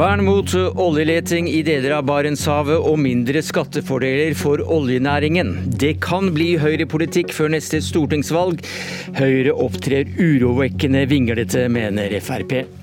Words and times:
Vern 0.00 0.22
mot 0.24 0.48
oljeleting 0.80 1.48
i 1.52 1.58
deler 1.60 1.92
av 1.98 2.06
Barentshavet 2.08 2.86
og 2.88 2.96
mindre 3.02 3.42
skattefordeler 3.44 4.32
for 4.38 4.62
oljenæringen. 4.64 5.52
Det 5.76 5.98
kan 6.00 6.30
bli 6.32 6.54
høyrepolitikk 6.62 7.34
før 7.36 7.52
neste 7.52 7.82
stortingsvalg. 7.84 8.64
Høyre 9.20 9.52
opptrer 9.52 10.08
urovekkende 10.16 11.04
vinglete, 11.10 11.68
mener 11.68 12.16
Frp. 12.24 12.79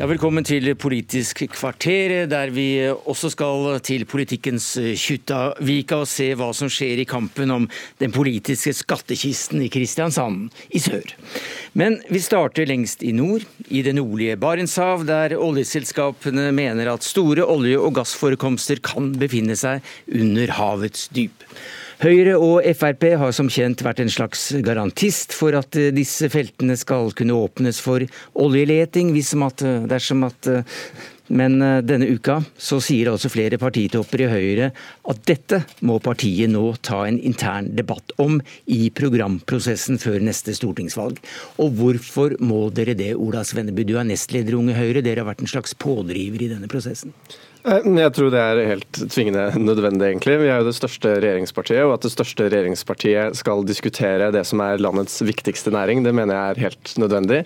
Ja, 0.00 0.06
velkommen 0.08 0.46
til 0.48 0.64
Politisk 0.80 1.42
kvarter, 1.52 2.22
der 2.24 2.48
vi 2.56 2.88
også 2.88 3.28
skal 3.34 3.74
til 3.84 4.06
politikkens 4.08 4.70
Kjuttaviga 4.96 5.98
og 6.00 6.08
se 6.08 6.30
hva 6.40 6.46
som 6.56 6.70
skjer 6.72 7.02
i 7.02 7.04
kampen 7.04 7.52
om 7.52 7.66
den 8.00 8.14
politiske 8.14 8.72
skattkisten 8.78 9.60
i 9.60 9.68
Kristiansand 9.68 10.56
i 10.72 10.80
sør. 10.80 11.04
Men 11.76 11.98
vi 12.08 12.22
starter 12.24 12.64
lengst 12.70 13.04
i 13.04 13.12
nord, 13.12 13.44
i 13.68 13.82
det 13.84 13.92
nordlige 13.98 14.38
Barentshav, 14.40 15.04
der 15.04 15.36
oljeselskapene 15.36 16.48
mener 16.48 16.94
at 16.94 17.04
store 17.04 17.44
olje- 17.44 17.76
og 17.76 17.98
gassforekomster 18.00 18.80
kan 18.80 19.12
befinne 19.20 19.58
seg 19.60 19.84
under 20.08 20.56
havets 20.56 21.10
dyp. 21.12 21.44
Høyre 22.00 22.38
og 22.40 22.64
Frp 22.78 23.02
har 23.20 23.32
som 23.36 23.50
kjent 23.52 23.82
vært 23.84 23.98
en 24.00 24.08
slags 24.08 24.46
garantist 24.64 25.34
for 25.36 25.52
at 25.58 25.76
eh, 25.76 25.90
disse 25.92 26.30
feltene 26.32 26.72
skal 26.80 27.10
kunne 27.12 27.36
åpnes 27.36 27.76
for 27.84 28.00
oljeleting, 28.40 29.10
at, 29.44 29.64
eh, 29.68 29.82
dersom 29.90 30.24
at 30.24 30.48
eh, 30.48 30.78
men 31.30 31.60
denne 31.86 32.08
uka 32.10 32.40
så 32.58 32.80
sier 32.82 33.06
altså 33.12 33.28
flere 33.30 33.54
partitopper 33.60 34.24
i 34.24 34.30
Høyre 34.32 34.70
at 35.12 35.20
dette 35.28 35.60
må 35.86 36.00
partiet 36.02 36.50
nå 36.50 36.64
ta 36.82 37.04
en 37.06 37.20
intern 37.20 37.68
debatt 37.78 38.16
om 38.18 38.40
i 38.66 38.88
programprosessen 38.90 40.00
før 40.02 40.18
neste 40.26 40.56
stortingsvalg. 40.56 41.20
Og 41.62 41.76
hvorfor 41.78 42.34
må 42.42 42.64
dere 42.74 42.96
det, 42.98 43.12
Ola 43.14 43.44
Svenneby? 43.46 43.86
Du 43.86 43.94
er 44.00 44.08
nestleder 44.08 44.58
Unge 44.58 44.74
Høyre, 44.74 45.04
dere 45.06 45.22
har 45.22 45.30
vært 45.30 45.44
en 45.44 45.52
slags 45.54 45.76
pådriver 45.78 46.48
i 46.48 46.50
denne 46.50 46.72
prosessen? 46.72 47.14
Eh, 47.60 47.84
jeg 48.00 48.12
tror 48.16 48.30
det 48.32 48.40
er 48.40 48.62
helt 48.70 49.00
tvingende 49.12 49.44
nødvendig, 49.60 50.06
egentlig. 50.08 50.38
Vi 50.40 50.48
er 50.48 50.62
jo 50.62 50.68
det 50.70 50.76
største 50.78 51.12
regjeringspartiet, 51.18 51.82
og 51.84 51.98
at 51.98 52.06
det 52.06 52.14
største 52.14 52.48
regjeringspartiet 52.48 53.36
skal 53.40 53.66
diskutere 53.68 54.30
det 54.34 54.46
som 54.48 54.62
er 54.64 54.80
landets 54.80 55.20
viktigste 55.26 55.72
næring, 55.74 56.04
det 56.06 56.14
mener 56.16 56.36
jeg 56.36 56.56
er 56.56 56.64
helt 56.68 56.94
nødvendig. 57.00 57.44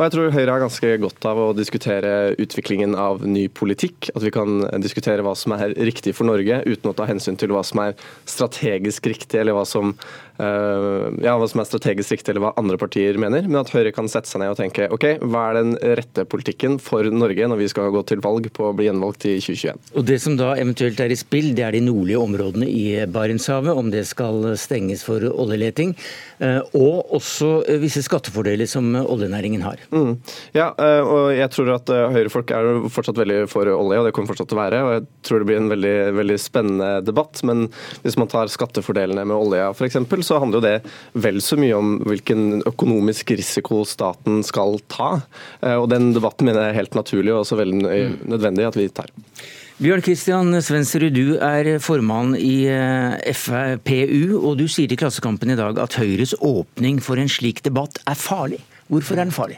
Og 0.00 0.06
jeg 0.06 0.14
tror 0.14 0.30
Høyre 0.32 0.52
har 0.54 0.62
ganske 0.62 0.90
godt 1.02 1.26
av 1.28 1.38
å 1.42 1.50
diskutere 1.52 2.32
utviklingen 2.40 2.94
av 2.96 3.20
ny 3.28 3.42
politikk. 3.52 4.08
At 4.16 4.24
vi 4.24 4.30
kan 4.32 4.62
diskutere 4.80 5.20
hva 5.20 5.34
som 5.36 5.52
er 5.52 5.74
riktig 5.76 6.14
for 6.16 6.24
Norge, 6.24 6.62
uten 6.64 6.88
å 6.88 6.94
ta 6.96 7.04
hensyn 7.04 7.36
til 7.36 7.52
hva 7.52 7.60
som 7.68 7.82
er 7.84 7.92
strategisk 8.24 9.10
riktig, 9.12 9.42
eller 9.42 9.58
hva 9.58 9.66
som, 9.68 9.92
uh, 10.40 11.12
ja, 11.20 11.34
hva 11.36 11.48
som 11.52 11.60
er 11.60 11.68
strategisk 11.68 12.14
riktig, 12.16 12.32
eller 12.32 12.46
hva 12.46 12.54
andre 12.56 12.78
partier 12.80 13.18
mener. 13.20 13.44
Men 13.44 13.60
at 13.60 13.74
Høyre 13.74 13.92
kan 13.92 14.08
sette 14.08 14.32
seg 14.32 14.40
ned 14.40 14.54
og 14.54 14.56
tenke 14.62 14.86
ok, 14.88 15.04
hva 15.20 15.44
er 15.50 15.58
den 15.58 15.76
rette 16.00 16.24
politikken 16.32 16.80
for 16.80 17.04
Norge 17.04 17.50
når 17.52 17.60
vi 17.60 17.68
skal 17.74 17.92
gå 17.92 18.00
til 18.08 18.24
valg 18.24 18.48
på 18.56 18.70
å 18.70 18.72
bli 18.80 18.88
gjenvalgt 18.88 19.28
i 19.28 19.36
2021. 19.44 19.84
Og 20.00 20.08
Det 20.08 20.18
som 20.24 20.40
da 20.40 20.54
eventuelt 20.54 21.04
er 21.04 21.12
i 21.12 21.20
spill, 21.20 21.50
det 21.52 21.68
er 21.68 21.76
de 21.76 21.84
nordlige 21.84 22.24
områdene 22.24 22.70
i 22.72 23.04
Barentshavet, 23.04 23.76
om 23.76 23.92
det 23.92 24.06
skal 24.08 24.54
stenges 24.56 25.04
for 25.04 25.28
oljeleting. 25.28 25.92
Uh, 26.40 26.64
og 26.72 27.20
også 27.20 27.52
visse 27.84 28.00
skattefordeler 28.08 28.64
som 28.64 28.94
oljenæringen 29.04 29.68
har. 29.68 29.89
Mm. 29.90 30.20
Ja, 30.54 30.70
eh, 30.78 31.00
og 31.02 31.32
jeg 31.34 31.50
tror 31.50 31.72
at 31.74 31.90
eh, 31.90 32.12
Høyre-folk 32.14 32.52
er 32.54 32.68
fortsatt 32.94 33.18
veldig 33.18 33.42
for 33.50 33.66
olje, 33.72 33.98
og 33.98 34.06
det 34.06 34.12
kommer 34.14 34.30
fortsatt 34.30 34.50
til 34.50 34.58
å 34.58 34.62
være. 34.62 34.82
og 34.86 34.92
Jeg 34.94 35.06
tror 35.26 35.42
det 35.42 35.48
blir 35.50 35.60
en 35.60 35.70
veldig, 35.72 35.94
veldig 36.18 36.38
spennende 36.40 36.90
debatt. 37.06 37.42
Men 37.46 37.66
hvis 38.04 38.18
man 38.20 38.30
tar 38.30 38.52
skattefordelene 38.52 39.26
med 39.26 39.36
olja 39.36 39.70
f.eks., 39.74 39.98
så 40.26 40.40
handler 40.42 40.60
jo 40.60 40.66
det 40.66 40.76
vel 41.26 41.40
så 41.44 41.58
mye 41.60 41.78
om 41.78 41.96
hvilken 42.06 42.62
økonomisk 42.70 43.34
risiko 43.34 43.82
staten 43.88 44.44
skal 44.46 44.78
ta. 44.90 45.16
Eh, 45.64 45.74
og 45.76 45.88
den 45.92 46.12
debatten 46.16 46.46
mener 46.46 46.68
jeg 46.68 46.76
er 46.76 46.82
helt 46.84 46.98
naturlig 46.98 47.34
og 47.34 47.42
også 47.44 47.58
veldig 47.60 47.82
mm. 47.82 48.20
nødvendig 48.30 48.70
at 48.70 48.78
vi 48.78 48.90
tar. 48.94 49.10
Bjørn 49.80 50.02
Kristian 50.04 50.52
Svendsrud, 50.60 51.14
du 51.16 51.38
er 51.40 51.78
formann 51.80 52.34
i 52.36 52.68
FPU, 53.32 54.36
og 54.36 54.58
du 54.60 54.66
sier 54.68 54.90
til 54.92 55.00
Klassekampen 55.00 55.54
i 55.54 55.56
dag 55.56 55.80
at 55.80 55.96
Høyres 55.96 56.34
åpning 56.36 57.00
for 57.00 57.16
en 57.16 57.32
slik 57.32 57.64
debatt 57.64 57.96
er 58.04 58.20
farlig. 58.20 58.60
Hvorfor 58.92 59.16
er 59.16 59.24
den 59.24 59.32
farlig? 59.32 59.56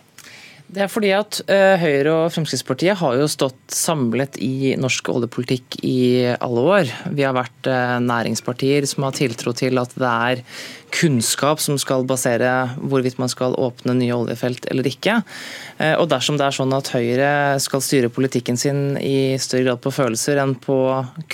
Det 0.72 0.80
er 0.80 0.88
fordi 0.88 1.10
at 1.12 1.36
uh, 1.52 1.74
Høyre 1.76 2.12
og 2.14 2.30
Fremskrittspartiet 2.32 2.96
har 2.96 3.16
jo 3.20 3.28
stått 3.28 3.74
samlet 3.76 4.38
i 4.40 4.72
norsk 4.80 5.10
oljepolitikk 5.12 5.76
i 5.84 6.32
alle 6.32 6.62
år. 6.64 6.92
Vi 7.12 7.26
har 7.26 7.34
vært 7.36 7.68
uh, 7.68 7.98
næringspartier 8.00 8.86
som 8.88 9.04
har 9.04 9.12
tiltro 9.18 9.52
til 9.56 9.76
at 9.82 9.92
det 10.00 10.12
er 10.12 10.40
kunnskap 10.92 11.60
som 11.60 11.76
skal 11.80 12.06
basere 12.08 12.70
hvorvidt 12.80 13.20
man 13.20 13.28
skal 13.32 13.56
åpne 13.60 13.98
nye 13.98 14.16
oljefelt 14.16 14.64
eller 14.72 14.88
ikke. 14.88 15.18
Uh, 15.76 15.92
og 15.98 16.06
dersom 16.14 16.40
det 16.40 16.46
er 16.46 16.56
sånn 16.56 16.72
at 16.72 16.88
Høyre 16.94 17.32
skal 17.60 17.84
styre 17.84 18.12
politikken 18.12 18.56
sin 18.56 18.96
i 18.96 19.36
større 19.36 19.66
grad 19.68 19.82
på 19.84 19.92
følelser 19.92 20.40
enn 20.40 20.56
på 20.56 20.78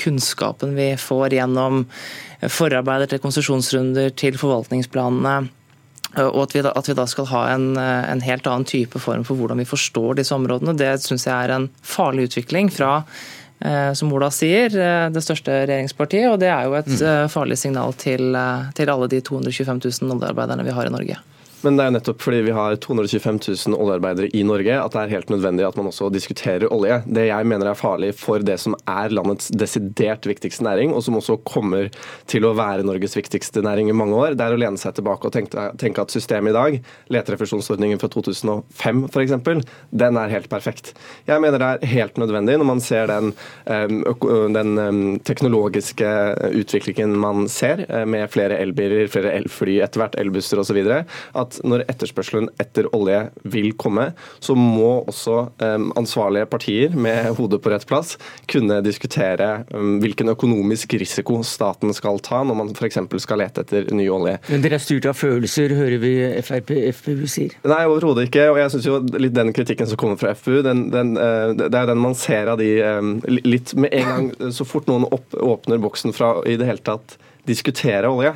kunnskapen 0.02 0.74
vi 0.74 0.96
får 0.98 1.38
gjennom 1.38 1.84
forarbeider 2.42 3.10
til 3.10 3.22
konsesjonsrunder, 3.22 4.10
til 4.18 4.34
forvaltningsplanene, 4.38 5.36
Eh, 5.38 5.57
og 6.16 6.38
at 6.46 6.54
vi, 6.56 6.62
da, 6.64 6.72
at 6.78 6.88
vi, 6.88 6.96
da, 6.96 7.04
skal 7.10 7.28
ha 7.32 7.42
en, 7.52 7.66
eh, 7.76 8.04
en, 8.12 8.22
helt 8.24 8.46
annen 8.48 8.64
type 8.68 9.00
form 9.02 9.26
for 9.28 9.36
hvordan 9.36 9.60
vi 9.60 9.68
forstår 9.68 10.20
disse 10.20 10.34
områdene, 10.34 10.76
det 10.78 10.94
syns 11.04 11.28
jeg 11.28 11.36
er 11.36 11.54
en 11.54 11.68
farlig 11.84 12.28
utvikling 12.30 12.70
fra 12.72 13.02
eh, 13.60 13.92
som 13.98 14.12
Ola 14.16 14.30
sier, 14.32 14.72
det 15.12 15.24
største 15.24 15.62
regjeringspartiet. 15.66 16.30
Og 16.32 16.38
det 16.40 16.48
er 16.52 16.68
jo 16.68 16.78
et 16.80 16.94
mm. 16.94 17.32
farlig 17.32 17.60
signal 17.60 17.92
til, 18.00 18.32
til 18.78 18.94
alle 18.94 19.10
de 19.12 19.20
225 19.20 19.84
000 19.84 20.16
oljearbeiderne 20.16 20.66
vi 20.66 20.76
har 20.78 20.88
i 20.88 20.94
Norge. 20.94 21.20
Men 21.66 21.78
det 21.78 21.84
er 21.86 21.94
nettopp 21.96 22.22
fordi 22.22 22.42
vi 22.46 22.54
har 22.54 22.76
225 22.78 23.40
000 23.68 23.78
oljearbeidere 23.78 24.30
i 24.36 24.44
Norge 24.46 24.76
at 24.78 24.94
det 24.94 25.00
er 25.02 25.14
helt 25.16 25.32
nødvendig 25.32 25.66
at 25.66 25.78
man 25.78 25.90
også 25.90 26.10
diskuterer 26.14 26.68
olje. 26.74 27.00
Det 27.06 27.26
jeg 27.28 27.48
mener 27.50 27.70
er 27.70 27.78
farlig 27.78 28.12
for 28.18 28.44
det 28.44 28.58
som 28.62 28.76
er 28.88 29.14
landets 29.14 29.50
desidert 29.50 30.26
viktigste 30.28 30.64
næring, 30.66 30.92
og 30.94 31.02
som 31.04 31.18
også 31.18 31.38
kommer 31.48 31.88
til 32.30 32.46
å 32.46 32.54
være 32.58 32.86
Norges 32.86 33.16
viktigste 33.18 33.62
næring 33.66 33.90
i 33.90 33.96
mange 33.96 34.16
år, 34.18 34.36
det 34.38 34.46
er 34.46 34.54
å 34.54 34.60
lene 34.60 34.80
seg 34.80 34.96
tilbake 34.98 35.28
og 35.28 35.34
tenke, 35.34 35.68
tenke 35.80 36.04
at 36.04 36.14
systemet 36.14 36.52
i 36.52 36.58
dag, 36.58 36.78
leterefusjonsordningen 37.14 38.02
fra 38.02 38.10
2005 38.14 39.02
f.eks., 39.10 39.36
den 39.98 40.20
er 40.20 40.32
helt 40.32 40.50
perfekt. 40.52 40.92
Jeg 41.28 41.42
mener 41.42 41.58
det 41.60 41.68
er 41.68 41.92
helt 41.94 42.20
nødvendig 42.20 42.58
når 42.60 42.70
man 42.70 42.82
ser 42.84 43.10
den, 43.10 43.32
den 44.54 45.18
teknologiske 45.26 46.08
utviklingen 46.58 47.16
man 47.18 47.48
ser, 47.50 47.84
eh, 47.88 48.06
med 48.08 48.28
flere 48.32 48.58
elbiler, 48.62 49.08
flere 49.10 49.34
elfly, 49.36 49.78
etter 49.84 50.04
hvert 50.04 50.18
elbusser 50.20 50.60
osv., 50.62 50.78
at 51.38 51.47
at 51.48 51.58
når 51.66 51.86
etterspørselen 51.88 52.50
etter 52.62 52.88
olje 52.96 53.24
vil 53.48 53.72
komme, 53.80 54.10
så 54.44 54.56
må 54.58 55.04
også 55.08 55.48
ansvarlige 55.98 56.48
partier 56.50 56.94
med 56.96 57.32
hodet 57.38 57.60
på 57.64 57.72
rett 57.72 57.86
plass 57.88 58.16
kunne 58.50 58.80
diskutere 58.84 59.64
hvilken 59.72 60.32
økonomisk 60.32 60.94
risiko 61.00 61.40
staten 61.46 61.92
skal 61.96 62.20
ta 62.24 62.42
når 62.46 62.58
man 62.58 62.72
f.eks. 62.74 63.00
skal 63.22 63.42
lete 63.42 63.64
etter 63.64 63.88
ny 63.94 64.08
olje. 64.12 64.36
Men 64.48 64.64
dere 64.64 64.78
er 64.78 64.84
styrt 64.84 65.08
av 65.10 65.16
følelser, 65.18 65.74
hører 65.78 66.02
vi 66.02 66.12
Frp, 66.44 66.72
FPU 67.00 67.24
sier? 67.30 67.56
Nei, 67.68 67.82
overhodet 67.88 68.28
ikke. 68.28 68.48
Og 68.52 68.60
jeg 68.60 68.74
syns 68.74 68.88
jo 68.88 68.98
litt 69.18 69.36
den 69.36 69.52
kritikken 69.56 69.88
som 69.90 70.00
kommer 70.00 70.20
fra 70.20 70.34
FPU, 70.38 70.60
den, 70.66 70.88
den, 70.94 71.14
uh, 71.18 71.54
det 71.56 71.70
er 71.72 71.86
jo 71.86 71.92
den 71.92 72.02
man 72.02 72.16
ser 72.18 72.52
av 72.52 72.60
de 72.60 72.70
litt 73.28 73.74
med 73.78 73.94
en 73.94 74.12
gang 74.12 74.52
så 74.54 74.66
fort 74.68 74.88
noen 74.90 75.06
opp, 75.08 75.34
åpner 75.34 75.80
boksen 75.82 76.14
fra 76.16 76.38
i 76.48 76.58
det 76.60 76.68
hele 76.68 76.84
tatt 76.84 77.18
diskutere 77.48 78.10
olje. 78.10 78.34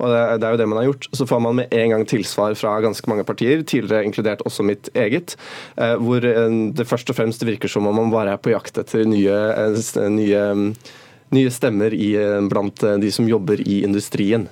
Og 0.00 0.10
det, 0.10 0.22
det, 0.40 0.48
er 0.48 0.54
jo 0.54 0.60
det 0.60 0.68
man 0.70 0.80
har 0.80 0.88
gjort. 0.88 1.08
Så 1.12 1.28
får 1.28 1.42
man 1.44 1.60
med 1.60 1.74
en 1.74 1.94
gang 1.94 2.06
tilsvar 2.08 2.56
fra 2.58 2.74
ganske 2.84 3.10
mange 3.10 3.26
partier, 3.28 3.62
tidligere 3.62 4.08
inkludert 4.08 4.44
også 4.48 4.66
mitt 4.66 4.90
eget, 4.96 5.36
eh, 5.76 5.94
hvor 6.00 6.24
eh, 6.24 6.58
det 6.74 6.88
først 6.88 7.12
og 7.12 7.18
fremst 7.20 7.46
virker 7.46 7.70
som 7.70 7.88
om 7.90 7.98
man 8.02 8.12
bare 8.14 8.34
er 8.34 8.42
på 8.42 8.54
jakt 8.54 8.80
etter 8.80 9.06
nye, 9.08 9.38
eh, 9.54 10.10
nye, 10.10 10.44
nye 11.34 11.54
stemmer 11.54 11.94
i, 11.96 12.12
blant 12.50 12.84
de 13.00 13.14
som 13.14 13.28
jobber 13.28 13.62
i 13.64 13.82
industrien. 13.86 14.48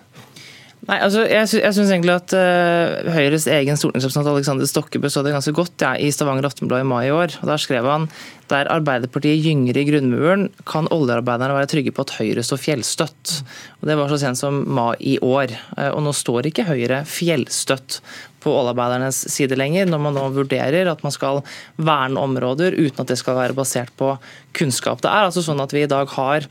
Nei, 0.83 0.97
altså, 0.99 1.23
Jeg, 1.31 1.47
sy 1.47 1.61
jeg 1.61 1.75
syns 1.77 1.91
egentlig 1.95 2.15
at 2.17 2.33
uh, 2.35 3.11
Høyres 3.15 3.45
egen 3.47 3.79
stortingsrepresentant 3.79 4.33
Alexander 4.33 4.67
Stokkebø 4.67 5.11
så 5.13 5.23
det 5.23 5.35
ganske 5.35 5.55
godt 5.55 5.85
ja, 5.85 5.93
i 5.95 6.09
Stavanger 6.11 6.49
Aftenblad 6.49 6.83
i 6.83 6.89
mai 6.91 7.05
i 7.07 7.13
år. 7.15 7.37
og 7.39 7.51
Der 7.53 7.61
skrev 7.63 7.87
han 7.87 8.09
der 8.51 8.69
Arbeiderpartiet 8.69 9.45
gynger 9.45 9.79
i 9.79 9.85
grunnmuren, 9.87 10.49
kan 10.69 10.91
oljearbeiderne 10.93 11.55
være 11.55 11.71
trygge 11.71 11.93
på 11.95 12.03
at 12.03 12.17
Høyre 12.19 12.43
står 12.45 12.61
fjellstøtt. 12.65 13.35
Og 13.79 13.89
Det 13.89 13.97
var 14.01 14.11
så 14.11 14.19
sent 14.25 14.41
som 14.41 14.59
mai 14.75 14.97
i 14.99 15.15
år. 15.23 15.55
Uh, 15.79 15.93
og 15.93 16.03
Nå 16.09 16.15
står 16.19 16.51
ikke 16.51 16.67
Høyre 16.67 17.05
fjellstøtt 17.07 18.01
på 18.43 18.51
oljearbeidernes 18.51 19.21
side 19.31 19.55
lenger, 19.55 19.87
når 19.87 20.03
man 20.03 20.19
nå 20.19 20.25
vurderer 20.35 20.91
at 20.91 21.05
man 21.07 21.15
skal 21.15 21.45
verne 21.79 22.19
områder 22.19 22.75
uten 22.75 23.05
at 23.05 23.13
det 23.13 23.21
skal 23.23 23.39
være 23.39 23.55
basert 23.55 23.95
på 23.95 24.17
kunnskap. 24.59 24.99
Det 24.99 25.13
er 25.13 25.29
altså 25.29 25.47
sånn 25.47 25.63
at 25.63 25.71
vi 25.71 25.87
i 25.87 25.93
dag 25.95 26.11
har 26.19 26.51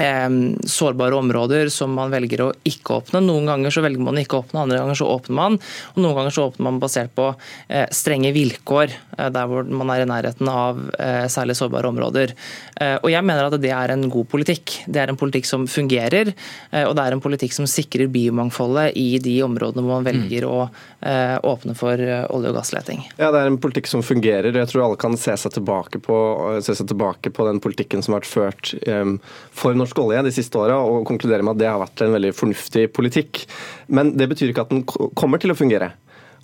sårbare 0.00 1.14
områder 1.14 1.68
som 1.68 1.92
man 1.94 2.10
velger 2.12 2.44
å 2.44 2.50
ikke 2.66 3.00
åpne. 3.00 3.22
Noen 3.24 3.48
ganger 3.48 3.74
så 3.74 3.82
velger 3.84 4.02
man 4.02 4.18
å 4.18 4.22
ikke 4.22 4.40
åpne, 4.40 4.62
andre 4.64 4.80
ganger 4.80 4.98
så 4.98 5.08
åpner 5.10 5.36
man. 5.36 5.58
Og 5.94 6.02
noen 6.02 6.16
ganger 6.18 6.34
så 6.34 6.46
åpner 6.48 6.66
man 6.66 6.80
basert 6.82 7.12
på 7.16 7.28
eh, 7.68 7.86
strenge 7.94 8.32
vilkår 8.36 8.94
eh, 8.94 9.30
der 9.32 9.50
hvor 9.50 9.66
man 9.68 9.92
er 9.92 10.04
i 10.04 10.08
nærheten 10.10 10.50
av 10.50 10.82
eh, 10.98 11.26
særlig 11.32 11.56
sårbare 11.58 11.90
områder. 11.90 12.34
Og 12.80 13.10
jeg 13.12 13.24
mener 13.26 13.44
at 13.44 13.58
det 13.60 13.72
er 13.76 13.92
en 13.92 14.06
god 14.08 14.24
politikk. 14.32 14.72
Det 14.88 15.02
er 15.02 15.10
en 15.12 15.18
politikk 15.20 15.44
som 15.44 15.66
fungerer, 15.68 16.30
og 16.86 16.94
det 16.96 17.02
er 17.02 17.12
en 17.12 17.20
politikk 17.20 17.52
som 17.52 17.66
sikrer 17.68 18.08
biomangfoldet 18.08 18.96
i 18.96 19.18
de 19.20 19.34
områdene 19.44 19.84
hvor 19.84 19.98
man 19.98 20.06
velger 20.06 20.46
å 20.48 20.62
åpne 21.50 21.74
for 21.76 22.00
olje- 22.00 22.52
og 22.52 22.56
gassleting. 22.56 23.02
Ja, 23.18 23.28
Det 23.34 23.42
er 23.42 23.50
en 23.50 23.60
politikk 23.60 23.90
som 23.90 24.04
fungerer. 24.06 24.56
Jeg 24.56 24.70
tror 24.72 24.86
alle 24.86 25.00
kan 25.00 25.18
se 25.20 25.36
seg 25.36 25.52
tilbake 25.58 26.00
på, 26.00 26.16
se 26.64 26.78
seg 26.78 26.88
tilbake 26.88 27.34
på 27.36 27.46
den 27.50 27.60
politikken 27.60 28.00
som 28.00 28.16
har 28.16 28.22
vært 28.22 28.32
ført 28.32 28.72
for 29.52 29.76
norsk 29.76 29.89
norsk 29.90 29.98
olje 29.98 30.22
de 30.22 30.32
siste 30.34 30.58
åra 30.58 30.78
og 30.78 31.06
konkluderer 31.08 31.42
med 31.42 31.56
at 31.56 31.60
det 31.60 31.70
har 31.70 31.80
vært 31.82 32.04
en 32.04 32.14
veldig 32.14 32.30
fornuftig 32.36 32.86
politikk. 32.94 33.42
Men 33.90 34.14
det 34.16 34.28
betyr 34.30 34.52
ikke 34.52 34.66
at 34.66 34.70
den 34.70 34.84
kommer 34.86 35.42
til 35.42 35.50
å 35.50 35.58
fungere. 35.58 35.92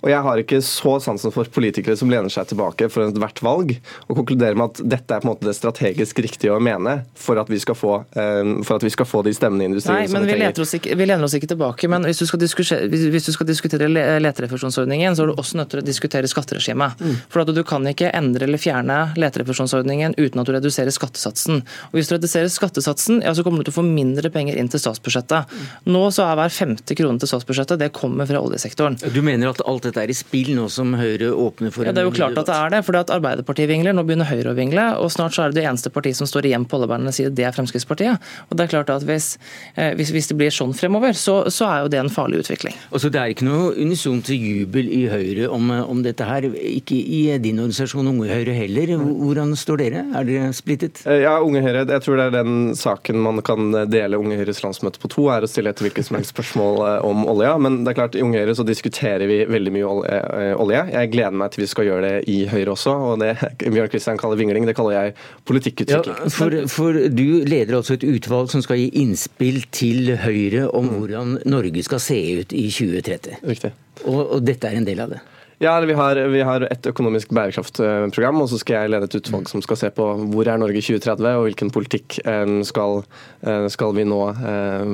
Og 0.03 0.11
jeg 0.11 0.21
har 0.23 0.41
ikke 0.41 0.59
så 0.65 0.97
sansen 1.03 1.33
for 1.33 1.49
politikere 1.53 1.97
som 1.97 2.11
lener 2.11 2.31
seg 2.31 2.49
tilbake 2.51 2.89
for 2.93 3.07
ethvert 3.07 3.41
valg 3.45 3.73
og 4.07 4.19
konkluderer 4.19 4.57
med 4.57 4.71
at 4.71 4.81
dette 4.95 5.15
er 5.15 5.23
på 5.23 5.27
en 5.27 5.31
måte 5.33 5.47
det 5.47 5.55
strategisk 5.57 6.21
riktige 6.23 6.53
å 6.53 6.59
mene 6.63 6.99
for 7.17 7.39
at 7.41 7.49
vi 7.49 7.59
skal 7.61 7.77
få, 7.77 7.93
for 8.13 8.75
at 8.77 8.85
vi 8.85 8.91
skal 8.93 9.09
få 9.09 9.23
de 9.25 9.33
stemmene 9.35 9.65
i 9.65 9.69
industrien 9.71 10.03
Nei, 10.03 10.11
men 10.13 10.27
vi, 10.27 10.35
trenger. 10.35 10.61
oss 10.61 10.75
ikke, 10.77 10.95
vi 10.99 11.07
lener 11.09 11.25
oss 11.25 11.35
ikke 11.37 11.49
tilbake. 11.49 11.89
Men 11.91 12.05
hvis 12.07 12.21
du 12.21 12.27
skal 12.29 12.41
diskutere, 12.41 12.87
hvis 12.91 13.27
du 13.27 13.33
skal 13.33 13.49
diskutere 13.49 13.89
leterefusjonsordningen, 14.21 15.17
så 15.17 15.25
er 15.25 15.31
du 15.31 15.41
også 15.41 15.59
nødt 15.59 15.73
til 15.73 15.81
å 15.81 15.85
diskutere 15.85 16.29
skatteregimet. 16.29 17.01
Mm. 17.01 17.17
For 17.33 17.43
at 17.43 17.53
du 17.55 17.63
kan 17.67 17.87
ikke 17.89 18.11
endre 18.15 18.47
eller 18.47 18.61
fjerne 18.61 18.99
leterefusjonsordningen 19.17 20.17
uten 20.19 20.43
at 20.43 20.49
du 20.49 20.53
reduserer 20.55 20.93
skattesatsen. 20.93 21.63
Og 21.89 21.97
Hvis 21.97 22.11
du 22.11 22.17
reduserer 22.17 22.51
skattesatsen, 22.53 23.23
ja, 23.25 23.33
så 23.33 23.45
kommer 23.45 23.63
du 23.63 23.69
til 23.69 23.75
å 23.75 23.79
få 23.79 23.87
mindre 23.87 24.31
penger 24.33 24.59
inn 24.59 24.69
til 24.71 24.83
statsbudsjettet. 24.83 25.49
Mm. 25.49 25.67
Nå 25.97 26.05
så 26.13 26.27
er 26.27 26.39
hver 26.39 26.53
femte 26.53 26.97
krone 26.97 27.21
til 27.21 27.31
statsbudsjettet 27.31 27.81
det 27.81 27.91
kommer 27.95 28.29
fra 28.29 28.41
oljesektoren. 28.43 28.99
Du 29.13 29.21
mener 29.25 29.51
at 29.51 29.63
alt 29.65 29.86
dette 29.87 30.03
er 30.03 30.11
i 30.11 30.17
spill 30.17 30.53
nå 30.57 30.67
som 30.71 30.93
Høyre 30.97 31.31
åpner 31.33 31.73
for 31.73 31.87
ja, 31.87 31.93
Det 31.95 32.03
er 32.03 32.07
jo 32.07 32.15
klart 32.15 32.37
at 32.39 32.49
det 32.49 32.57
er 32.57 32.73
det. 32.75 32.81
fordi 32.87 33.01
at 33.01 33.13
Arbeiderpartiet 33.15 33.69
vingler, 33.71 33.95
nå 33.95 34.03
begynner 34.07 34.29
Høyre 34.29 34.53
å 34.53 34.57
vingle. 34.57 34.85
og 35.01 35.11
Snart 35.13 35.35
så 35.35 35.45
er 35.45 35.53
det 35.53 35.61
det 35.61 35.67
eneste 35.69 35.91
partiet 35.93 36.19
som 36.19 36.29
står 36.29 36.49
igjen 36.49 36.67
på 36.67 36.79
oljebærernes 36.79 37.19
side, 37.19 37.33
det 37.37 37.47
er 37.47 37.55
Fremskrittspartiet. 37.55 38.23
Og 38.49 38.57
det 38.57 38.67
er 38.67 38.73
klart 38.75 38.91
at 38.93 39.05
Hvis, 39.07 39.37
eh, 39.75 39.93
hvis, 39.95 40.11
hvis 40.11 40.27
det 40.27 40.35
blir 40.37 40.51
sånn 40.51 40.73
fremover, 40.75 41.15
så, 41.15 41.49
så, 41.53 41.67
er 41.67 41.85
jo 41.85 41.91
det 41.93 41.99
en 42.01 42.11
farlig 42.11 42.41
utvikling. 42.43 42.75
Og 42.91 42.99
så 43.01 43.11
Det 43.13 43.21
er 43.21 43.33
ikke 43.33 43.47
noe 43.47 43.71
unisont 43.77 44.27
jubel 44.33 44.89
i 44.91 45.05
Høyre 45.07 45.47
om, 45.53 45.69
om, 45.71 46.01
dette 46.03 46.25
her. 46.27 46.49
Ikke 46.51 46.97
i 46.97 47.37
din 47.39 47.59
organisasjon 47.59 48.07
Unge 48.11 48.27
Høyre 48.31 48.55
heller. 48.57 48.95
Hvordan 48.97 49.55
står 49.55 49.83
dere? 49.83 50.03
Er 50.17 50.27
dere 50.27 50.51
splittet? 50.55 51.03
Eh, 51.07 51.23
ja, 51.23 51.37
Unge 51.43 51.61
Høyre, 51.63 51.85
jeg 51.87 52.03
tror 52.03 52.19
det 52.19 52.27
er 52.29 52.37
den 52.41 52.75
saken 52.77 53.21
man 53.23 53.41
kan 53.45 53.71
dele 53.89 54.19
Unge 54.19 54.37
Høyres 54.39 54.63
landsmøte 54.65 55.01
på 55.01 55.11
to, 55.13 55.29
er 55.33 55.45
å 55.45 55.51
stille 55.51 55.71
et 55.71 55.81
hvilket 55.83 56.09
som 56.09 56.17
helst 56.19 56.33
spørsmål 56.35 56.81
eh, 56.87 57.07
om 57.07 57.23
olja. 57.29 57.55
Men 57.61 57.83
det 57.83 57.93
er 57.93 57.99
klart, 58.01 58.17
i 58.17 58.23
Unge 58.25 58.41
Høyre 58.41 58.55
så 58.57 58.65
diskuterer 58.67 59.27
vi 59.29 59.43
veldig 59.47 59.73
mye 59.75 59.76
Eh, 59.81 60.53
olje. 60.59 60.81
Jeg 60.93 61.11
gleder 61.13 61.37
meg 61.37 61.53
til 61.53 61.63
vi 61.63 61.69
skal 61.71 61.87
gjøre 61.87 62.03
det 62.07 62.31
i 62.31 62.37
Høyre 62.51 62.73
også. 62.73 62.95
og 63.11 63.21
Det 63.21 63.33
Bjørn 63.73 63.91
Kristian 63.93 64.19
kaller 64.21 64.39
vingling, 64.39 64.67
det 64.67 64.75
kaller 64.77 64.97
jeg 64.97 65.15
politikkutvikling. 65.45 66.19
Ja, 66.23 66.33
for, 66.33 66.57
for, 66.71 66.99
Du 67.09 67.43
leder 67.47 67.77
altså 67.79 67.97
et 67.97 68.05
utvalg 68.07 68.51
som 68.53 68.63
skal 68.65 68.81
gi 68.81 68.89
innspill 69.01 69.63
til 69.71 70.15
Høyre 70.23 70.67
om 70.69 70.89
mm. 70.89 70.93
hvordan 70.97 71.37
Norge 71.45 71.83
skal 71.83 72.03
se 72.03 72.19
ut 72.41 72.53
i 72.53 72.67
2030. 72.71 73.41
Riktig. 73.47 73.73
Og, 74.05 74.21
og 74.37 74.45
dette 74.45 74.69
er 74.69 74.79
en 74.79 74.87
del 74.87 75.01
av 75.03 75.15
det? 75.15 75.23
Ja, 75.59 75.79
vi 75.79 75.93
har, 75.93 76.15
vi 76.15 76.41
har, 76.45 76.61
et 76.69 76.85
økonomisk 76.85 77.31
bærekraftprogram, 77.33 78.41
og 78.43 78.49
så 78.51 78.59
skal 78.61 78.83
jeg 78.83 78.91
lede 78.93 79.07
et 79.09 79.15
utvalg 79.17 79.47
som 79.49 79.63
skal 79.65 79.79
se 79.79 79.89
på 79.89 80.05
hvor 80.29 80.45
er 80.45 80.59
Norge 80.61 80.83
2030, 80.85 81.29
og 81.33 81.47
hvilken 81.47 81.71
politikk 81.73 82.19
eh, 82.21 82.51
skal, 82.67 83.01
eh, 83.41 83.65
skal, 83.73 83.95
vi 83.97 84.05
nå 84.05 84.19
eh, 84.37 84.91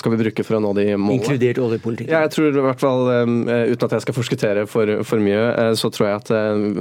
skal 0.00 0.14
vi 0.14 0.20
bruke 0.22 0.46
for 0.46 0.56
å 0.56 0.62
nå 0.64 0.72
de 0.78 0.86
målene. 0.94 1.18
Inkludert 1.18 1.60
oljepolitikk? 1.60 2.08
Ja, 2.08 2.22
jeg 2.24 2.32
tror 2.32 2.48
i 2.48 2.64
hvert 2.64 2.80
fall, 2.80 3.12
uten 3.36 3.88
at 3.90 3.98
jeg 3.98 4.06
skal 4.06 4.16
forskuttere 4.16 4.64
for, 4.72 4.94
for 5.04 5.20
mye, 5.20 5.76
så 5.76 5.92
tror 5.92 6.08
jeg 6.08 6.22
at 6.22 6.32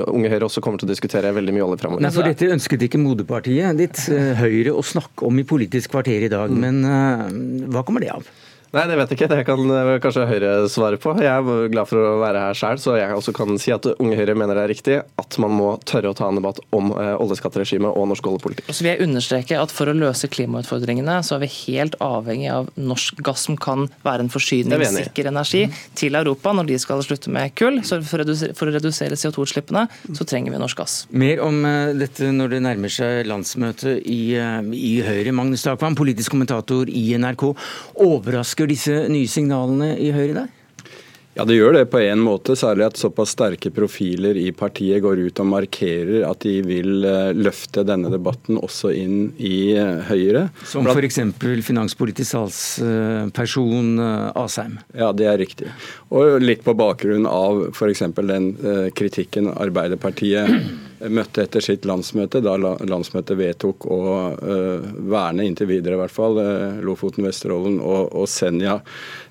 Unge 0.08 0.32
Høyre 0.32 0.48
også 0.48 0.64
kommer 0.64 0.80
til 0.80 0.88
å 0.88 0.94
diskutere 0.94 1.36
veldig 1.36 1.60
mye 1.60 1.68
olje 1.68 1.84
framover. 1.84 2.08
Nei, 2.08 2.16
for 2.16 2.32
dette 2.32 2.54
ønsket 2.56 2.88
ikke 2.88 3.04
moderpartiet 3.04 3.84
ditt, 3.84 4.00
Høyre, 4.40 4.72
å 4.72 4.86
snakke 4.96 5.28
om 5.28 5.44
i 5.44 5.48
Politisk 5.48 5.92
kvarter 5.92 6.24
i 6.24 6.32
dag, 6.32 6.56
mm. 6.56 6.64
men 6.64 7.68
hva 7.68 7.84
kommer 7.84 8.08
det 8.08 8.16
av? 8.16 8.32
Nei, 8.74 8.86
det 8.90 8.98
vet 9.00 9.12
jeg 9.12 9.20
ikke. 9.20 9.30
Det 9.32 9.44
kan 9.48 9.72
eh, 9.72 9.92
kanskje 10.04 10.26
Høyre 10.30 10.52
svare 10.72 11.00
på. 11.02 11.14
Jeg 11.22 11.32
er 11.32 11.70
glad 11.72 11.90
for 11.90 12.02
å 12.02 12.16
være 12.22 12.42
her 12.48 12.58
sjøl, 12.58 12.80
så 12.82 12.96
jeg 13.00 13.16
også 13.16 13.34
kan 13.36 13.60
si 13.62 13.74
at 13.76 13.88
Unge 13.96 14.18
Høyre 14.20 14.36
mener 14.38 14.58
det 14.58 14.66
er 14.66 14.72
riktig 14.74 14.98
at 15.22 15.38
man 15.42 15.56
må 15.56 15.70
tørre 15.88 16.12
å 16.12 16.18
ta 16.18 16.30
en 16.30 16.40
debatt 16.40 16.60
om 16.76 16.92
eh, 16.96 17.14
oljeskatteregimet 17.22 17.92
og 17.92 18.10
norsk 18.12 18.30
oljepolitikk. 18.32 18.72
Så 18.72 18.86
vil 18.86 18.94
jeg 18.94 19.06
understreke 19.08 19.60
at 19.62 19.74
For 19.76 19.92
å 19.92 19.96
løse 19.96 20.30
klimautfordringene 20.32 21.18
så 21.26 21.36
er 21.36 21.44
vi 21.44 21.52
helt 21.68 21.98
avhengig 22.04 22.50
av 22.54 22.70
norsk 22.80 23.20
gass 23.26 23.46
som 23.48 23.58
kan 23.60 23.88
være 24.06 24.26
en 24.26 24.32
forsyningssikker 24.32 25.30
energi 25.30 25.66
til 26.00 26.16
Europa 26.18 26.54
når 26.56 26.70
de 26.72 26.80
skal 26.82 27.04
slutte 27.06 27.32
med 27.34 27.54
kull. 27.60 27.82
Så 27.86 28.00
For 28.06 28.22
å 28.22 28.24
redusere, 28.24 28.56
redusere 28.76 29.20
CO2-utslippene 29.20 29.86
så 30.16 30.28
trenger 30.28 30.56
vi 30.56 30.62
norsk 30.62 30.80
gass. 30.80 30.98
Mer 31.16 31.44
om 31.44 31.60
eh, 31.68 31.94
dette 32.00 32.32
når 32.34 32.56
det 32.56 32.62
nærmer 32.66 32.94
seg 32.94 33.26
landsmøtet 33.30 34.04
i, 34.04 34.36
i 34.36 34.94
Høyre. 35.06 35.36
Magnus 35.36 35.66
Takvam, 35.66 35.98
politisk 35.98 36.36
kommentator 36.36 36.90
i 36.92 37.08
NRK. 37.20 37.48
Overrasker 38.56 38.72
disse 38.72 39.10
nye 39.12 39.28
signalene 39.28 39.98
i 40.00 40.14
Høyre 40.16 40.46
der? 40.46 40.52
Ja, 41.36 41.44
det 41.44 41.58
gjør 41.58 41.74
det 41.76 41.90
på 41.92 42.00
en 42.00 42.22
måte, 42.24 42.56
særlig 42.56 42.86
at 42.86 42.96
såpass 42.96 43.34
sterke 43.36 43.68
profiler 43.76 44.38
i 44.40 44.54
partiet 44.56 45.02
går 45.04 45.20
ut 45.26 45.42
og 45.44 45.50
markerer 45.52 46.24
at 46.24 46.46
de 46.46 46.62
vil 46.64 47.04
eh, 47.04 47.34
løfte 47.36 47.84
denne 47.84 48.08
debatten 48.14 48.56
også 48.56 48.94
inn 48.96 49.34
i 49.36 49.76
eh, 49.76 50.00
Høyre. 50.08 50.46
Som 50.64 50.88
f.eks. 50.88 51.20
finanspolitisk 51.68 52.32
salgsperson 52.32 54.00
eh, 54.00 54.40
Asheim? 54.46 54.80
Ja, 54.96 55.12
det 55.12 55.28
er 55.28 55.42
riktig. 55.44 55.68
Og 56.16 56.40
litt 56.40 56.64
på 56.64 56.78
bakgrunn 56.80 57.28
av 57.28 57.66
f.eks. 57.74 58.06
den 58.16 58.54
kritikken 58.96 59.52
Arbeiderpartiet 59.52 60.95
møtte 61.12 61.44
etter 61.46 61.64
sitt 61.64 61.86
landsmøte, 61.88 62.42
da 62.44 62.56
landsmøtet 62.58 63.38
vedtok 63.40 63.88
å 63.92 64.00
uh, 64.36 64.88
verne 65.12 65.46
inntil 65.48 65.70
videre 65.70 65.98
i 65.98 66.02
hvert 66.04 66.16
fall 66.16 66.40
uh, 66.40 66.82
Lofoten, 66.86 67.26
Vesterålen 67.28 67.80
og, 67.84 68.14
og 68.16 68.30
Senja. 68.32 68.78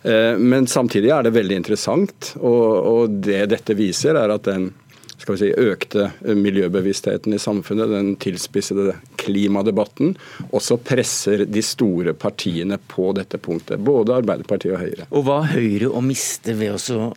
Uh, 0.05 0.35
men 0.41 0.69
samtidig 0.71 1.13
er 1.15 1.27
det 1.27 1.35
veldig 1.37 1.61
interessant, 1.63 2.35
og, 2.41 2.69
og 2.93 3.21
det 3.25 3.45
dette 3.55 3.77
viser, 3.79 4.19
er 4.21 4.35
at 4.35 4.49
den 4.49 4.71
skal 5.19 5.37
vi 5.37 5.41
si, 5.41 5.51
økte 5.55 6.09
miljøbevisstheten 6.37 7.35
i 7.37 7.41
samfunnet, 7.41 7.93
den 7.93 8.15
tilspissede 8.21 8.97
klimadebatten, 9.21 10.15
også 10.55 10.79
presser 10.85 11.45
de 11.49 11.63
store 11.65 12.15
partiene 12.19 12.79
på 12.91 13.13
dette 13.17 13.41
punktet. 13.41 13.81
Både 13.85 14.19
Arbeiderpartiet 14.19 14.75
og 14.77 14.83
Høyre. 14.83 15.09
Og 15.11 15.27
hva 15.29 15.41
har 15.45 15.55
Høyre 15.55 15.93
å 15.95 16.03
miste 16.05 16.57
ved 16.59 16.77
å 16.77 17.09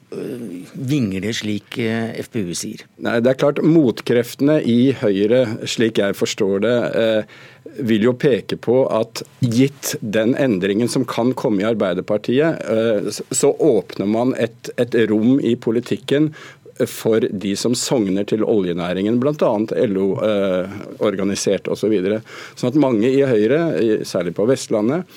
vingle 0.73 1.33
slik 1.35 1.79
FpU 2.29 2.53
sier? 2.57 2.85
Nei, 3.03 3.19
det 3.23 3.33
er 3.33 3.41
klart 3.41 3.63
Motkreftene 3.65 4.59
i 4.63 4.93
Høyre, 5.01 5.43
slik 5.67 6.01
jeg 6.01 6.17
forstår 6.17 6.63
det, 6.63 6.77
vil 7.77 8.07
jo 8.07 8.13
peke 8.17 8.57
på 8.61 8.79
at 8.93 9.21
gitt 9.43 9.95
den 10.01 10.33
endringen 10.39 10.89
som 10.89 11.05
kan 11.07 11.33
komme 11.37 11.61
i 11.61 11.67
Arbeiderpartiet, 11.67 12.63
så 13.11 13.51
åpner 13.53 14.09
man 14.09 14.33
et, 14.39 14.71
et 14.81 14.95
rom 15.11 15.37
i 15.43 15.55
politikken 15.59 16.31
for 16.85 17.25
de 17.25 17.55
som 17.59 17.75
sogner 17.77 18.27
til 18.29 18.45
oljenæringen, 18.45 19.19
bl.a. 19.21 19.53
LO-organisert 19.87 21.67
eh, 21.67 21.73
osv. 21.73 21.97
Så 21.97 22.61
sånn 22.61 22.71
at 22.73 22.79
mange 22.81 23.09
i 23.09 23.23
Høyre, 23.25 24.03
særlig 24.07 24.35
på 24.37 24.47
Vestlandet, 24.49 25.07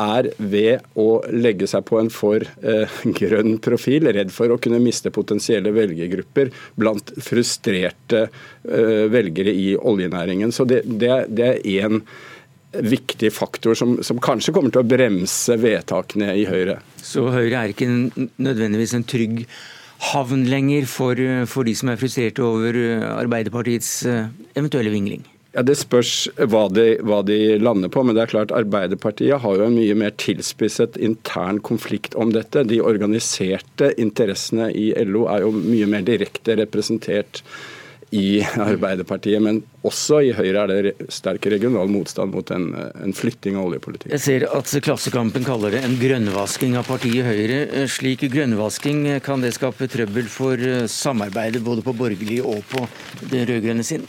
er 0.00 0.26
ved 0.38 0.82
å 0.98 1.22
legge 1.30 1.68
seg 1.70 1.84
på 1.86 2.00
en 2.00 2.10
for 2.12 2.42
eh, 2.42 3.00
grønn 3.20 3.58
profil, 3.62 4.08
redd 4.14 4.32
for 4.34 4.50
å 4.50 4.58
kunne 4.62 4.82
miste 4.82 5.12
potensielle 5.14 5.74
velgergrupper 5.74 6.50
blant 6.80 7.14
frustrerte 7.22 8.26
eh, 8.26 9.04
velgere 9.12 9.54
i 9.54 9.74
oljenæringen. 9.78 10.54
Så 10.54 10.66
det, 10.68 10.82
det, 10.86 11.14
det 11.30 11.50
er 11.52 11.84
én 11.84 12.02
viktig 12.74 13.30
faktor 13.30 13.78
som, 13.78 14.00
som, 14.02 14.18
kanskje 14.18 14.54
kommer 14.54 14.74
til 14.74 14.82
å 14.82 14.88
bremse 14.88 15.54
vedtakene 15.62 16.32
i 16.40 16.46
Høyre. 16.48 16.80
Så 16.98 17.28
Høyre 17.30 17.60
er 17.60 17.74
ikke 17.74 17.86
nødvendigvis 17.86 18.96
en 18.98 19.06
trygg 19.06 19.44
havn 20.12 20.44
lenger 20.50 20.88
for, 20.90 21.20
for 21.50 21.66
de 21.66 21.74
som 21.78 21.92
er 21.92 22.00
frustrerte 22.00 22.44
over 22.44 22.76
eh, 22.76 23.06
Arbeiderpartiets 23.14 23.92
eh, 24.10 24.26
eventuelle 24.54 24.92
vingling? 24.92 25.24
Ja, 25.54 25.62
Det 25.62 25.76
spørs 25.78 26.26
hva 26.50 26.64
de, 26.74 26.96
hva 27.06 27.20
de, 27.26 27.56
lander 27.62 27.92
på, 27.92 28.02
men 28.02 28.16
det 28.16 28.24
er 28.24 28.32
klart 28.32 28.54
Arbeiderpartiet 28.54 29.38
har 29.44 29.60
jo 29.60 29.68
en 29.68 29.76
mye 29.76 29.94
mer 29.98 30.16
tilspisset 30.18 30.98
intern 30.98 31.60
konflikt 31.62 32.16
om 32.18 32.32
dette. 32.34 32.66
De 32.66 32.80
organiserte 32.82 33.92
interessene 34.02 34.72
i 34.74 34.90
LO 35.06 35.28
er 35.30 35.46
jo 35.46 35.54
mye 35.54 35.86
mer 35.90 36.02
direkte 36.06 36.58
representert 36.58 37.44
i 38.12 38.42
Arbeiderpartiet, 38.42 39.42
men 39.42 39.62
også 39.86 40.20
i 40.24 40.32
Høyre 40.36 40.64
er 40.64 40.88
det 40.88 41.08
sterk 41.12 41.46
regional 41.52 41.90
motstand 41.92 42.34
mot 42.34 42.50
en, 42.54 42.70
en 42.74 43.16
flytting 43.16 43.58
av 43.60 43.68
oljepolitikken. 43.70 44.14
Jeg 44.16 44.24
ser 44.24 44.46
at 44.48 44.74
Klassekampen 44.84 45.46
kaller 45.46 45.76
det 45.76 45.84
en 45.86 45.96
grønnvasking 46.00 46.76
av 46.80 46.88
partiet 46.88 47.26
Høyre. 47.28 47.86
Slik 47.90 48.26
grønnvasking, 48.32 49.06
kan 49.24 49.44
det 49.44 49.54
skape 49.56 49.88
trøbbel 49.92 50.28
for 50.32 50.60
samarbeidet 50.90 51.64
både 51.64 51.84
på 51.84 51.96
borgerlig 51.96 52.42
og 52.44 52.62
på 52.72 52.86
den 53.30 53.48
rød-grønne 53.50 53.86
siden? 53.86 54.08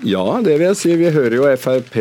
Ja, 0.00 0.40
det 0.42 0.56
vil 0.56 0.66
jeg 0.66 0.78
si. 0.80 0.92
Vi 0.98 1.10
hører 1.14 1.36
jo 1.36 1.44
Frp, 1.60 1.96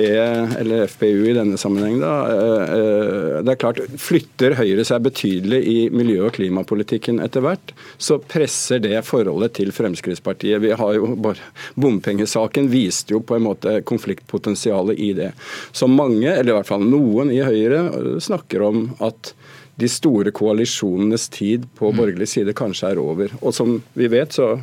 eller 0.57 0.87
FPU 0.89 1.25
i 1.29 1.35
denne 1.35 1.57
sammenheng, 1.59 1.99
da. 2.01 2.13
Eh, 2.31 2.71
eh, 2.77 3.35
det 3.45 3.53
er 3.53 3.59
klart, 3.61 3.81
Flytter 4.01 4.55
Høyre 4.57 4.85
seg 4.87 5.03
betydelig 5.05 5.59
i 5.69 5.77
miljø- 5.93 6.25
og 6.25 6.33
klimapolitikken 6.37 7.21
etter 7.21 7.45
hvert, 7.45 7.73
så 8.01 8.17
presser 8.17 8.81
det 8.81 9.03
forholdet 9.05 9.53
til 9.59 9.73
Fremskrittspartiet. 9.75 10.63
Vi 10.63 10.73
har 10.77 10.95
jo 10.97 11.11
bare, 11.21 11.51
Bompengesaken 11.75 12.71
viste 12.71 13.13
jo 13.13 13.21
på 13.21 13.37
en 13.37 13.45
måte 13.45 13.77
konfliktpotensialet 13.85 14.97
i 14.97 15.11
det. 15.17 15.31
Så 15.71 15.89
mange, 15.91 16.31
eller 16.31 16.55
i 16.55 16.57
hvert 16.57 16.71
fall 16.71 16.87
noen 16.87 17.33
i 17.33 17.43
Høyre, 17.45 17.85
snakker 18.23 18.65
om 18.65 18.83
at 19.03 19.35
de 19.75 19.89
store 19.89 20.31
koalisjonenes 20.35 21.29
tid 21.29 21.65
på 21.77 21.91
borgerlig 21.95 22.27
side 22.29 22.53
kanskje 22.57 22.91
er 22.91 23.01
over. 23.01 23.31
Og 23.41 23.55
som 23.55 23.77
vi 23.97 24.09
vet, 24.11 24.33
så 24.35 24.53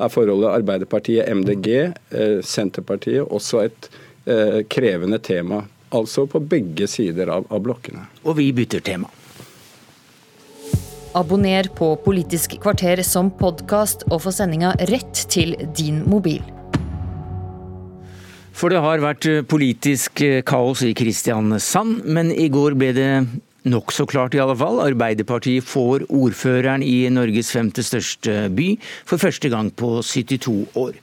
er 0.00 0.12
forholdet 0.12 0.52
Arbeiderpartiet-MDG, 0.60 1.70
eh, 2.14 2.36
Senterpartiet 2.44 3.24
også 3.24 3.64
et 3.64 3.90
eh, 4.26 4.60
krevende 4.68 5.18
tema. 5.18 5.64
Altså 5.90 6.26
på 6.30 6.42
begge 6.44 6.86
sider 6.86 7.32
av, 7.32 7.48
av 7.50 7.64
blokkene. 7.64 8.06
Og 8.24 8.38
vi 8.38 8.50
bytter 8.54 8.84
tema. 8.84 9.10
Abonner 11.18 11.66
på 11.74 11.96
Politisk 12.04 12.54
kvarter 12.62 13.02
som 13.02 13.32
podkast 13.34 14.04
og 14.12 14.20
få 14.22 14.30
sendinga 14.30 14.76
rett 14.92 15.24
til 15.32 15.56
din 15.74 16.04
mobil. 16.06 16.44
For 18.54 18.70
det 18.70 18.82
har 18.84 19.02
vært 19.02 19.26
politisk 19.50 20.20
kaos 20.46 20.84
i 20.84 20.92
Kristiansand, 20.94 22.04
men 22.04 22.30
i 22.30 22.46
går 22.52 22.76
ble 22.78 22.90
det 22.94 23.12
Nokså 23.68 24.06
klart, 24.08 24.34
i 24.34 24.40
alle 24.40 24.56
fall. 24.56 24.80
Arbeiderpartiet 24.80 25.66
får 25.68 26.06
ordføreren 26.08 26.84
i 26.84 27.04
Norges 27.12 27.50
femte 27.52 27.84
største 27.84 28.46
by 28.56 28.70
for 29.08 29.20
første 29.20 29.50
gang 29.52 29.68
på 29.76 29.98
72 30.00 30.54
år. 30.80 30.96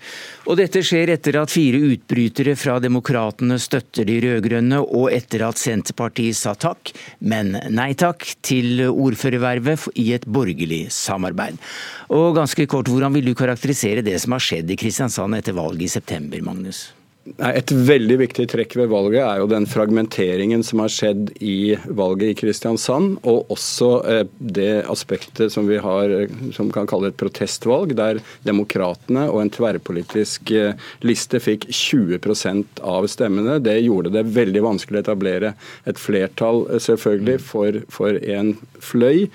Og 0.47 0.57
dette 0.57 0.81
skjer 0.85 1.13
etter 1.13 1.37
at 1.37 1.53
fire 1.53 1.81
utbrytere 1.93 2.55
fra 2.57 2.79
Demokratene 2.81 3.59
støtter 3.61 4.07
de 4.09 4.17
rød-grønne, 4.25 4.81
og 4.81 5.11
etter 5.13 5.45
at 5.45 5.61
Senterpartiet 5.61 6.39
sa 6.39 6.55
takk, 6.57 6.93
men 7.19 7.53
nei 7.69 7.91
takk, 7.99 8.25
til 8.41 8.87
ordførervervet 8.89 9.89
i 10.01 10.09
et 10.17 10.25
borgerlig 10.25 10.87
samarbeid. 10.93 11.61
Og 12.09 12.33
ganske 12.39 12.65
kort, 12.69 12.89
hvordan 12.89 13.13
vil 13.13 13.29
du 13.29 13.35
karakterisere 13.37 14.05
det 14.05 14.17
som 14.23 14.33
har 14.33 14.43
skjedd 14.43 14.71
i 14.73 14.79
Kristiansand 14.79 15.37
etter 15.37 15.57
valget 15.57 15.89
i 15.89 15.95
september, 15.99 16.41
Magnus? 16.41 16.87
Et 17.35 17.71
veldig 17.71 18.17
viktig 18.21 18.45
trekk 18.51 18.75
ved 18.79 18.89
valget 18.91 19.21
er 19.23 19.41
jo 19.41 19.49
den 19.51 19.65
fragmenteringen 19.69 20.63
som 20.65 20.81
har 20.83 20.91
skjedd 20.93 21.31
i 21.43 21.75
valget 21.85 22.31
i 22.31 22.37
Kristiansand, 22.39 23.17
og 23.27 23.51
også 23.53 23.89
eh, 24.07 24.21
det 24.37 24.85
aspektet 24.89 25.53
som 25.53 25.67
vi 25.69 25.79
har 25.83 26.13
eh, 26.13 26.37
som 26.55 26.71
kan 26.73 26.87
kalle 26.89 27.11
et 27.11 27.19
protestvalg, 27.19 27.95
der 27.97 28.21
Demokratene 28.47 29.27
og 29.31 29.41
en 29.43 29.51
tverrpolitisk 29.53 30.53
eh, 30.55 30.87
liste 31.05 31.41
fikk 31.43 31.67
20% 31.67 32.81
av 32.87 33.09
stemmene. 33.11 33.59
Det 33.63 33.75
gjorde 33.81 34.13
det 34.15 34.27
veldig 34.37 34.63
vanskelig 34.69 35.01
å 35.01 35.05
etablere 35.05 35.53
et 35.89 35.99
flertall, 36.01 36.65
selvfølgelig, 36.79 37.37
for, 37.43 37.81
for 37.91 38.17
en 38.23 38.55
fløy. 38.83 39.27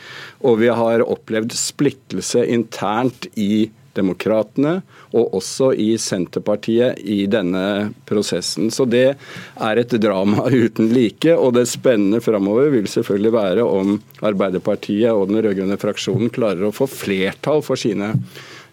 Og 0.43 0.63
vi 0.63 0.73
har 0.73 1.05
opplevd 1.05 1.55
splittelse 1.59 2.47
internt 2.49 3.29
i 3.37 3.69
Demokratene 3.97 4.79
og 5.13 5.35
også 5.39 5.73
i 5.77 5.91
Senterpartiet 6.01 7.01
i 7.05 7.25
denne 7.31 7.93
prosessen. 8.09 8.71
Så 8.73 8.87
det 8.89 9.07
er 9.13 9.83
et 9.83 9.97
drama 10.03 10.49
uten 10.65 10.93
like. 10.95 11.35
Og 11.37 11.55
det 11.59 11.69
spennende 11.71 12.23
framover 12.25 12.73
vil 12.75 12.89
selvfølgelig 12.91 13.37
være 13.37 13.67
om 13.67 13.99
Arbeiderpartiet 14.23 15.13
og 15.13 15.29
den 15.31 15.43
rød-grønne 15.43 15.81
fraksjonen 15.81 16.33
klarer 16.33 16.69
å 16.69 16.75
få 16.75 16.89
flertall 16.91 17.65
for 17.67 17.81
sine 17.81 18.15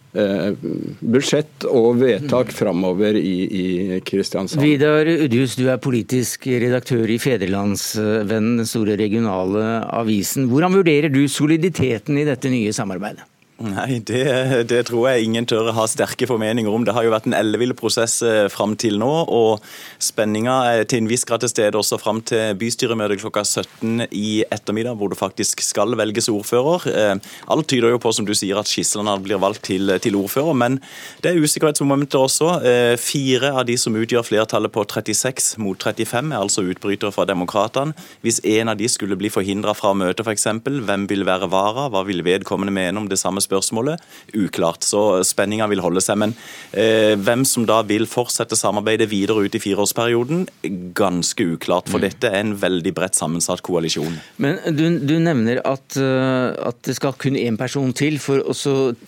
Eh, 0.10 0.56
budsjett 1.06 1.68
og 1.70 2.00
vedtak 2.02 2.50
framover 2.56 3.14
i, 3.14 3.36
i 3.46 4.00
Kristiansand. 4.02 4.64
Vidar 4.66 5.06
Udhus, 5.06 5.54
du 5.54 5.68
er 5.70 5.78
politisk 5.78 6.48
redaktør 6.50 7.06
i 7.14 7.20
Federlandsvennen, 7.22 8.56
den 8.58 8.70
store 8.70 8.98
regionale 8.98 9.84
avisen. 9.94 10.48
Hvordan 10.50 10.80
vurderer 10.80 11.14
du 11.14 11.22
soliditeten 11.30 12.18
i 12.18 12.26
dette 12.26 12.50
nye 12.50 12.74
samarbeidet? 12.74 13.28
Nei, 13.60 14.00
det, 14.08 14.24
det, 14.72 14.86
tror 14.88 15.10
jeg 15.10 15.25
ingen 15.28 15.44
tør 15.50 15.74
ha 15.75 15.84
sterke 15.89 16.28
formeninger 16.30 16.72
om. 16.72 16.86
Det 16.88 16.94
har 16.96 17.04
jo 17.04 17.12
vært 17.12 17.25
en 17.28 17.36
ellevill 17.36 17.74
prosess 17.75 18.22
eh, 18.24 18.46
fram 18.51 18.78
til 18.80 18.96
nå, 19.01 19.10
og 19.28 19.66
spenninga 20.00 20.54
er 20.72 20.86
til 20.88 21.04
en 21.04 21.10
viss 21.12 21.25
grad 21.28 21.44
til 21.44 21.51
stede 21.51 21.75
også 21.75 22.00
fram 22.00 22.22
til 22.24 22.56
bystyremøtet 22.60 23.20
klokka 23.20 23.44
17 23.44 24.06
i 24.16 24.46
ettermiddag, 24.48 24.96
hvor 24.96 25.12
det 25.12 25.20
faktisk 25.20 25.60
skal 25.66 25.98
velges 26.00 26.30
ordfører. 26.32 26.86
Eh, 26.88 27.34
alt 27.51 27.68
tyder 27.68 27.92
jo 27.92 28.00
på, 28.00 28.13
som 28.16 28.28
du 28.30 28.32
sier, 28.32 28.62
at 28.62 28.72
Skisland 28.72 29.12
blir 29.25 29.42
valgt 29.44 29.66
til, 29.68 29.92
til, 30.00 30.16
ordfører, 30.16 30.56
men 30.56 30.80
det 31.20 31.34
er 31.34 31.44
usikkerhetsmomenter 31.44 32.24
også. 32.30 32.54
Eh, 32.63 32.94
fire 32.96 33.51
av 33.60 33.68
de 33.68 33.75
som 33.82 34.00
utgjør 34.00 34.24
flertallet 34.30 34.72
på 34.72 34.88
36 34.88 35.60
mot 35.60 35.75
35, 35.75 36.32
er 36.32 36.39
altså 36.39 36.63
utbrytere 36.63 37.12
fra 37.12 37.28
Demokratene. 37.28 37.92
Hvis 38.24 38.39
en 38.48 38.72
av 38.72 38.80
de 38.80 38.88
skulle 38.88 39.20
bli 39.20 39.34
forhindra 39.34 39.75
fra 39.75 39.92
å 39.92 40.00
møte, 40.00 40.24
f.eks., 40.24 40.48
hvem 40.63 41.10
vil 41.12 41.28
være 41.28 41.51
vara, 41.51 41.89
hva 41.92 42.08
vil 42.08 42.24
vedkommende 42.24 42.72
mene 42.72 43.04
om 43.04 43.12
det 43.12 43.20
samme 43.20 43.42
spørsmålet, 43.42 43.49
uklart. 43.50 44.86
Så 44.88 45.24
spenninga 45.27 45.68
vil 45.72 45.82
holde 45.84 46.03
seg. 46.03 46.20
Men 46.22 46.36
eh, 46.72 47.15
hvem 47.20 47.46
som 47.48 47.65
da 47.70 47.82
vil 47.88 48.08
fortsette 48.10 48.58
samarbeidet 48.60 49.10
videre 49.12 49.46
ut 49.46 49.56
i 49.56 49.62
fireårsperioden, 49.63 50.46
ganske 50.98 51.48
uklart. 51.56 51.89
For 51.91 52.01
mm. 52.01 52.06
dette 52.08 52.32
er 52.32 52.41
en 52.44 52.56
veldig 52.60 52.94
bredt 52.96 53.20
sammensatt 53.20 53.63
koalisjon. 53.65 54.20
Men 54.41 54.60
du, 54.75 54.86
du 55.00 55.18
nevner 55.22 55.62
at, 55.68 55.98
eh, 56.00 56.50
at, 56.70 56.82
det 56.86 56.98
skal 56.98 57.18
kun 57.20 57.38
én 57.39 57.58
person 57.60 57.91
til 57.96 58.20
for 58.24 58.41
å 58.41 58.56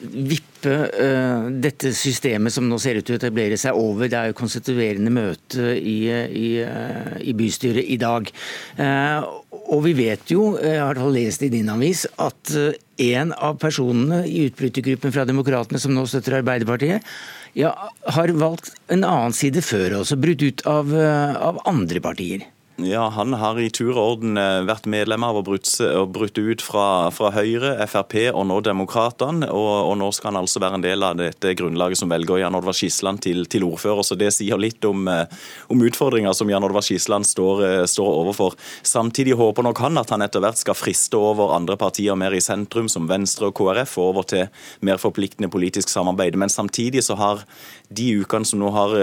vippe 0.01 0.71
uh, 0.71 1.47
dette 1.63 1.89
systemet 1.97 2.53
som 2.53 2.67
nå 2.69 2.77
ser 2.81 2.99
ut 2.99 3.05
til 3.07 3.15
å 3.15 3.19
etablere 3.21 3.57
seg 3.57 3.77
over. 3.77 4.09
Det 4.11 4.19
er 4.19 4.29
jo 4.29 4.37
konstituerende 4.37 5.13
møte 5.13 5.71
i, 5.77 5.97
i, 6.11 6.49
uh, 6.61 7.15
i 7.23 7.33
bystyret 7.37 7.87
i 7.89 7.97
dag. 8.01 8.29
Uh, 8.77 9.40
og 9.71 9.85
vi 9.85 9.93
vet 9.95 10.31
jo, 10.33 10.55
jeg 10.59 10.79
har 10.81 10.99
lest 11.15 11.43
i 11.45 11.51
din 11.53 11.69
avis, 11.71 12.03
at 12.19 12.51
en 13.01 13.31
av 13.33 13.55
personene 13.61 14.25
i 14.27 14.45
utbrytergruppen 14.49 15.13
fra 15.15 15.23
Demokratene 15.27 15.79
som 15.79 15.93
nå 15.95 16.03
støtter 16.09 16.41
Arbeiderpartiet, 16.41 17.07
ja, 17.57 17.71
har 18.15 18.33
valgt 18.39 18.73
en 18.91 19.05
annen 19.07 19.35
side 19.35 19.63
før 19.63 20.01
også, 20.01 20.19
brutt 20.19 20.43
ut 20.43 20.65
av, 20.67 20.91
eh, 20.95 21.35
av 21.35 21.61
andre 21.67 22.03
partier. 22.03 22.45
Ja, 22.83 23.09
Han 23.09 23.33
har 23.33 23.59
i 23.59 23.69
tur 23.69 23.91
og 23.91 24.01
orden 24.01 24.37
eh, 24.39 24.63
vært 24.65 24.87
medlem 24.89 25.23
av 25.25 25.37
og 25.41 25.45
brutt, 25.45 26.37
ut 26.37 26.63
fra, 26.63 27.11
fra, 27.13 27.29
Høyre, 27.35 27.75
Frp 27.89 28.15
og 28.31 28.45
nå 28.49 28.57
Demokratene. 28.65 29.49
Og, 29.53 29.69
og, 29.89 29.93
nå 29.99 30.09
skal 30.15 30.31
han 30.31 30.41
altså 30.41 30.61
være 30.63 30.79
en 30.79 30.85
del 30.85 31.05
av 31.05 31.19
dette 31.19 31.53
grunnlaget 31.59 31.99
som 31.99 32.09
velger 32.11 32.41
Jan 32.41 32.57
Oddvar 32.57 32.75
Skisland 32.77 33.21
til, 33.25 33.45
til, 33.51 33.65
ordfører. 33.67 34.05
Så 34.07 34.17
det 34.19 34.31
sier 34.33 34.59
litt 34.61 34.83
om, 34.87 35.05
eh, 35.11 35.25
om 35.73 35.83
utfordringer 35.85 36.33
som 36.37 36.49
Jan 36.49 36.65
Oddvar 36.65 36.85
Skisland 36.85 37.27
står, 37.29 37.63
eh, 37.67 37.83
står, 37.91 38.09
overfor. 38.23 38.57
Samtidig 38.87 39.37
håper 39.39 39.67
nok 39.67 39.83
han 39.83 40.01
at 40.01 40.13
han 40.15 40.25
etter 40.25 40.43
hvert 40.43 40.61
skal 40.61 40.77
friste 40.77 41.19
over 41.19 41.53
andre 41.57 41.77
partier 41.81 42.17
mer 42.17 42.33
i 42.33 42.41
sentrum, 42.41 42.89
som 42.89 43.09
Venstre 43.11 43.51
og 43.51 43.57
KrF, 43.59 43.97
og 44.01 44.13
over 44.15 44.29
til 44.31 44.47
mer 44.87 45.01
forpliktende 45.01 45.51
politisk 45.53 45.91
samarbeid. 45.91 46.39
Men 46.39 46.49
samtidig 46.49 47.05
så 47.05 47.19
har 47.19 47.45
de 47.91 48.09
ukene 48.23 48.47
som 48.47 48.61
nå 48.61 48.71
har 48.73 48.95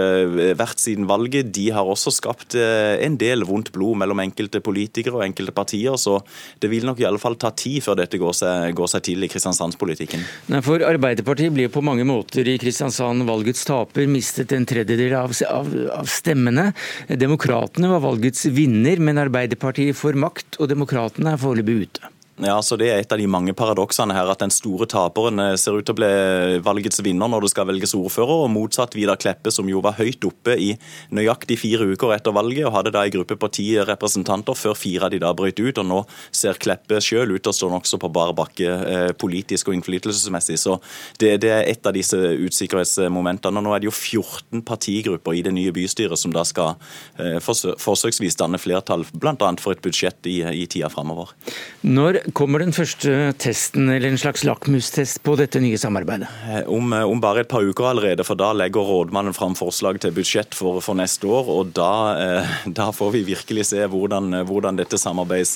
vært 0.57 0.81
siden 0.81 1.07
valget, 1.09 1.51
de 1.53 1.69
har 1.75 1.87
også 1.87 2.11
skapt 2.13 2.55
en 2.57 3.17
del 3.21 3.45
vondt 3.47 3.68
blod 3.73 3.99
mellom 4.01 4.21
enkelte 4.23 4.61
politikere 4.63 5.19
og 5.19 5.25
enkelte 5.25 5.55
partier. 5.55 5.97
Så 5.99 6.19
det 6.61 6.71
vil 6.71 6.87
nok 6.87 7.01
i 7.01 7.07
alle 7.09 7.21
fall 7.21 7.37
ta 7.39 7.51
tid 7.55 7.83
før 7.85 7.99
dette 8.01 8.19
går 8.21 8.35
seg, 8.37 8.75
går 8.77 8.91
seg 8.93 9.05
til 9.09 9.25
i 9.25 9.31
Kristiansandspolitikken. 9.31 10.25
For 10.65 10.83
Arbeiderpartiet 10.85 11.55
blir 11.55 11.71
på 11.73 11.83
mange 11.85 12.05
måter 12.07 12.47
i 12.47 12.57
Kristiansand 12.61 13.27
valgets 13.29 13.65
taper, 13.67 14.07
mistet 14.11 14.53
en 14.55 14.67
tredjedel 14.69 15.17
av, 15.19 15.35
av, 15.49 15.73
av 15.99 16.09
stemmene. 16.09 16.69
Demokratene 17.09 17.91
var 17.91 18.05
valgets 18.05 18.47
vinner, 18.53 19.01
men 19.03 19.21
Arbeiderpartiet 19.21 19.97
får 19.97 20.19
makt, 20.19 20.59
og 20.59 20.71
Demokratene 20.71 21.35
er 21.35 21.41
foreløpig 21.41 21.81
ute. 21.87 22.15
Ja, 22.39 22.61
så 22.61 22.77
Det 22.79 22.87
er 22.87 23.01
et 23.01 23.11
av 23.11 23.19
de 23.19 23.25
mange 23.27 23.51
paradoksene 23.51 24.15
her, 24.15 24.29
at 24.31 24.39
den 24.39 24.51
store 24.53 24.85
taperen 24.87 25.41
eh, 25.43 25.57
ser 25.59 25.75
ut 25.75 25.83
til 25.83 25.91
å 25.91 25.97
bli 25.97 26.59
valgets 26.63 27.01
vinner 27.03 27.27
når 27.27 27.43
det 27.43 27.49
skal 27.51 27.67
velges 27.67 27.91
ordfører, 27.97 28.45
og 28.45 28.53
motsatt 28.53 28.95
Vidar 28.95 29.19
Kleppe, 29.19 29.51
som 29.51 29.67
jo 29.67 29.81
var 29.83 29.97
høyt 29.97 30.23
oppe 30.23 30.55
i 30.55 30.69
nøyaktig 31.11 31.57
fire 31.59 31.89
uker 31.91 32.13
etter 32.15 32.31
valget, 32.31 32.63
og 32.69 32.77
hadde 32.77 32.93
da 32.95 33.03
en 33.03 33.11
gruppe 33.11 33.35
på 33.35 33.49
ti 33.57 33.65
representanter 33.83 34.55
før 34.55 34.77
fire 34.79 35.09
av 35.09 35.11
de 35.11 35.19
da 35.19 35.33
brøt 35.35 35.59
ut. 35.59 35.81
og 35.83 35.89
Nå 35.89 35.97
ser 36.31 36.55
Kleppe 36.63 37.01
sjøl 37.03 37.33
ut 37.35 37.43
til 37.43 37.51
å 37.51 37.57
stå 37.57 37.71
nokså 37.73 37.99
på 37.99 38.11
bar 38.15 38.31
bakke 38.37 38.71
eh, 38.87 39.09
politisk 39.19 39.73
og 39.73 39.75
innflytelsesmessig. 39.75 40.55
Så 40.63 40.77
det, 41.19 41.35
det, 41.43 41.51
er 41.51 41.67
et 41.67 41.91
av 41.91 41.97
disse 41.97 42.15
usikkerhetsmomentene. 42.15 43.59
Nå 43.59 43.75
er 43.75 43.83
det 43.83 43.91
jo 43.91 43.95
14 43.97 44.63
partigrupper 44.63 45.35
i 45.35 45.43
det 45.43 45.55
nye 45.57 45.75
bystyret 45.75 46.15
som 46.21 46.31
da 46.31 46.47
skal 46.47 46.77
eh, 47.19 47.43
forsøksvis 47.43 48.39
danne 48.39 48.63
flertall, 48.63 49.03
bl.a. 49.11 49.35
for 49.59 49.75
et 49.75 49.83
budsjett 49.83 50.31
i, 50.31 50.39
i 50.63 50.65
tida 50.71 50.87
framover. 50.93 51.35
Når 51.83 52.23
kommer 52.35 52.59
den 52.59 52.73
første 52.75 53.31
testen, 53.39 53.87
eller 53.93 54.11
en 54.11 54.19
slags 54.19 54.41
lakmustest 54.43 55.21
på 55.23 55.35
dette 55.39 55.61
nye 55.61 55.77
samarbeidet? 55.79 56.27
Eh, 56.49 56.63
om, 56.67 56.91
eh, 56.93 57.05
om 57.05 57.21
bare 57.21 57.43
et 57.43 57.49
par 57.51 57.63
uker 57.63 57.85
allerede, 57.91 58.25
for 58.25 58.35
da 58.35 58.49
legger 58.51 58.83
rådmannen 58.83 59.35
fram 59.35 59.55
forslag 59.55 59.99
til 60.01 60.11
budsjett 60.11 60.55
for, 60.57 60.81
for 60.81 60.97
neste 60.99 61.27
år. 61.29 61.47
og 61.47 61.73
da, 61.77 61.91
eh, 62.19 62.55
da, 62.79 62.89
får 62.91 63.11
vi 63.13 63.23
virkelig 63.29 63.67
se 63.69 63.85
hvordan, 63.87 64.41
hvordan 64.49 64.81
samarbeids, 64.89 65.53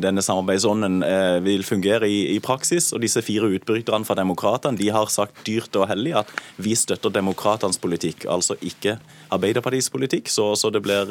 denne 0.00 0.22
samarbeidsånden 0.22 1.02
vil 1.44 1.62
fungere 1.62 2.08
i, 2.08 2.34
i, 2.34 2.40
praksis. 2.40 2.92
Og 2.92 3.00
disse 3.00 3.22
fire 3.22 3.50
utbryterne 3.52 4.04
fra 4.04 4.16
Demokratene 4.16 4.78
de 4.78 4.88
har 4.90 5.06
sagt 5.12 5.44
dyrt 5.46 5.76
og 5.76 5.88
hellig 5.90 6.14
at 6.16 6.30
vi 6.56 6.74
støtter 6.74 7.12
demokratenes 7.12 7.78
politikk, 7.78 8.26
altså 8.30 8.56
ikke 8.60 8.96
Arbeiderpartiets 9.30 9.90
politikk. 9.90 10.30
Så, 10.30 10.54
så 10.56 10.70
det 10.70 10.82
blir 10.82 11.10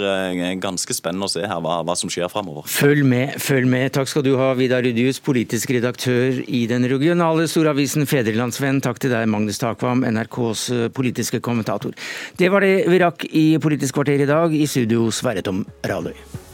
ganske 0.63 0.93
spennende 0.95 1.29
å 1.29 1.31
se 1.31 1.43
her 1.45 1.61
hva, 1.61 1.81
hva 1.85 1.95
som 1.99 2.11
skjer 2.11 2.31
framover. 2.31 2.67
Følg 2.71 3.05
med, 3.05 3.37
følg 3.43 3.69
med. 3.69 3.91
Takk 3.95 4.09
skal 4.09 4.25
du 4.25 4.33
ha, 4.39 4.53
Vidar 4.57 4.74
Rudius, 4.83 5.21
politisk 5.23 5.71
redaktør 5.75 6.41
i 6.47 6.65
den 6.69 6.87
regionale 6.91 7.47
storavisen 7.51 8.07
Fedrelandsvenn. 8.09 8.81
Takk 8.83 8.99
til 9.03 9.13
deg, 9.15 9.27
Magnus 9.31 9.61
Takvam, 9.61 10.03
NRKs 10.07 10.65
eh, 10.75 10.87
politiske 10.95 11.41
kommentator. 11.45 11.95
Det 12.39 12.51
var 12.51 12.65
det 12.65 12.73
vi 12.91 13.03
rakk 13.03 13.27
i 13.31 13.45
Politisk 13.61 13.99
kvarter 13.99 14.25
i 14.25 14.29
dag. 14.29 14.55
I 14.55 14.67
studio 14.69 15.07
Sverre 15.13 15.45
Tom 15.45 15.63
Radøy. 15.85 16.44